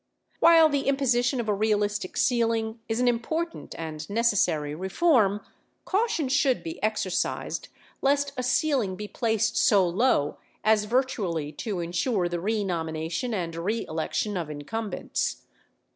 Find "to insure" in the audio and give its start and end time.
11.51-12.27